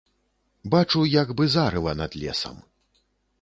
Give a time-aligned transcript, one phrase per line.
[0.75, 2.57] Бачу, як бы зарыва над лесам.